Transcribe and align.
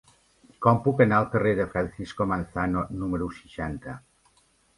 Com 0.65 0.77
puc 0.85 1.03
anar 1.05 1.19
al 1.23 1.27
carrer 1.35 1.51
de 1.59 1.67
Francisco 1.73 2.27
Manzano 2.33 2.87
número 3.05 3.29
seixanta? 3.37 3.97